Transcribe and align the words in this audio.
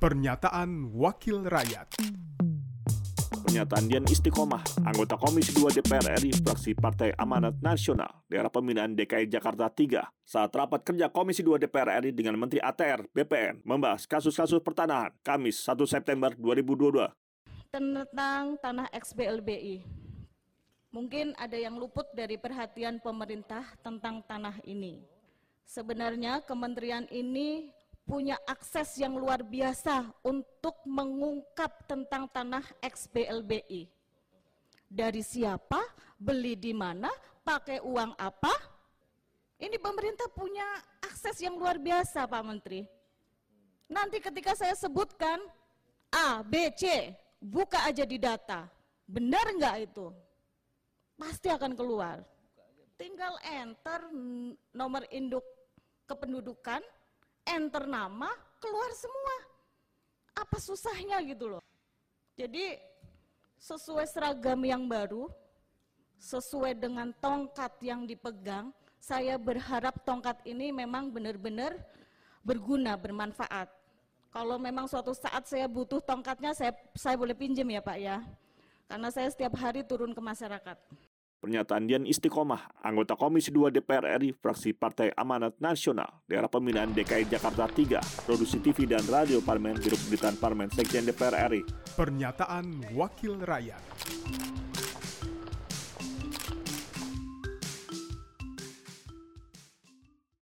Pernyataan 0.00 0.96
Wakil 0.96 1.44
Rakyat 1.44 2.00
Pernyataan 3.44 3.84
Dian 3.84 4.08
Istiqomah, 4.08 4.64
anggota 4.88 5.20
Komisi 5.20 5.52
2 5.52 5.76
DPR 5.76 6.16
RI, 6.24 6.32
fraksi 6.40 6.72
Partai 6.72 7.12
Amanat 7.20 7.60
Nasional, 7.60 8.08
daerah 8.24 8.48
pemilihan 8.48 8.96
DKI 8.96 9.28
Jakarta 9.28 9.68
3, 9.68 10.08
saat 10.24 10.56
rapat 10.56 10.88
kerja 10.88 11.12
Komisi 11.12 11.44
2 11.44 11.60
DPR 11.60 12.00
RI 12.00 12.16
dengan 12.16 12.32
Menteri 12.40 12.64
ATR, 12.64 13.12
BPN, 13.12 13.60
membahas 13.60 14.08
kasus-kasus 14.08 14.64
pertanahan, 14.64 15.12
Kamis 15.20 15.60
1 15.68 15.76
September 15.84 16.32
2022. 16.32 17.12
tentang 17.68 18.56
tanah 18.56 18.88
XBLBI. 18.96 19.84
Mungkin 20.96 21.36
ada 21.36 21.60
yang 21.60 21.76
luput 21.76 22.08
dari 22.16 22.40
perhatian 22.40 23.04
pemerintah 23.04 23.68
tentang 23.84 24.24
tanah 24.24 24.64
ini. 24.64 25.04
Sebenarnya 25.68 26.40
kementerian 26.48 27.04
ini 27.12 27.76
punya 28.04 28.36
akses 28.48 28.98
yang 28.98 29.14
luar 29.14 29.40
biasa 29.44 30.10
untuk 30.26 30.78
mengungkap 30.84 31.86
tentang 31.86 32.26
tanah 32.30 32.64
XBLBI. 32.82 33.86
Dari 34.90 35.22
siapa, 35.22 35.78
beli 36.18 36.58
di 36.58 36.74
mana, 36.74 37.08
pakai 37.46 37.78
uang 37.78 38.18
apa? 38.18 38.50
Ini 39.60 39.76
pemerintah 39.78 40.26
punya 40.32 40.64
akses 41.04 41.38
yang 41.44 41.54
luar 41.54 41.78
biasa, 41.78 42.26
Pak 42.26 42.42
Menteri. 42.42 42.82
Nanti 43.90 44.18
ketika 44.18 44.54
saya 44.58 44.74
sebutkan 44.74 45.38
A, 46.10 46.42
B, 46.42 46.74
C, 46.74 47.14
buka 47.38 47.86
aja 47.86 48.02
di 48.02 48.18
data. 48.18 48.66
Benar 49.06 49.54
nggak 49.58 49.76
itu? 49.90 50.10
Pasti 51.18 51.50
akan 51.50 51.74
keluar. 51.74 52.22
Tinggal 52.98 53.34
enter 53.46 54.10
nomor 54.74 55.02
induk 55.10 55.42
kependudukan, 56.10 56.82
enter 57.44 57.84
nama, 57.88 58.30
keluar 58.60 58.90
semua. 58.96 59.36
Apa 60.36 60.56
susahnya 60.62 61.20
gitu 61.26 61.56
loh. 61.56 61.62
Jadi 62.38 62.78
sesuai 63.60 64.08
seragam 64.08 64.60
yang 64.64 64.88
baru, 64.88 65.28
sesuai 66.16 66.76
dengan 66.76 67.12
tongkat 67.20 67.72
yang 67.84 68.08
dipegang, 68.08 68.72
saya 69.00 69.36
berharap 69.40 69.96
tongkat 70.04 70.40
ini 70.44 70.72
memang 70.72 71.08
benar-benar 71.08 71.76
berguna, 72.44 72.96
bermanfaat. 72.96 73.68
Kalau 74.30 74.56
memang 74.56 74.86
suatu 74.86 75.10
saat 75.10 75.44
saya 75.50 75.66
butuh 75.66 75.98
tongkatnya, 75.98 76.54
saya, 76.54 76.72
saya 76.94 77.18
boleh 77.18 77.34
pinjam 77.34 77.66
ya 77.66 77.82
Pak 77.82 77.98
ya. 77.98 78.22
Karena 78.86 79.08
saya 79.10 79.28
setiap 79.28 79.58
hari 79.58 79.82
turun 79.82 80.14
ke 80.14 80.22
masyarakat. 80.22 80.78
Pernyataan 81.40 81.88
Dian 81.88 82.04
Istiqomah, 82.04 82.84
anggota 82.84 83.16
Komisi 83.16 83.48
2 83.48 83.72
DPR 83.72 84.20
RI, 84.20 84.36
fraksi 84.36 84.76
Partai 84.76 85.08
Amanat 85.16 85.56
Nasional, 85.56 86.20
daerah 86.28 86.52
pemilihan 86.52 86.92
DKI 86.92 87.32
Jakarta 87.32 87.64
3, 87.64 88.28
produksi 88.28 88.60
TV 88.60 88.84
dan 88.84 89.00
radio 89.08 89.40
Parlemen, 89.40 89.80
Biro 89.80 89.96
Pemberitaan 89.96 90.36
Parlemen, 90.36 90.68
Sekjen 90.68 91.08
DPR 91.08 91.48
RI. 91.48 91.64
Pernyataan 91.96 92.92
Wakil 92.92 93.40
Rakyat 93.40 93.80